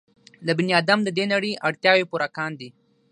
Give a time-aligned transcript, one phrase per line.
[0.45, 2.69] د بني ادم د دې نړۍ اړتیاوې پوره کاندي.